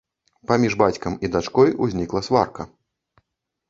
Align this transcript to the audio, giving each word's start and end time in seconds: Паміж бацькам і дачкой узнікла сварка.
Паміж 0.51 0.77
бацькам 0.83 1.19
і 1.27 1.31
дачкой 1.37 1.77
узнікла 1.87 2.27
сварка. 2.33 2.71